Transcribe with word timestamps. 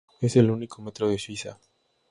Es 0.19 0.35
el 0.35 0.49
único 0.49 0.81
metro 0.81 1.07
de 1.09 1.19
Suiza. 1.19 1.59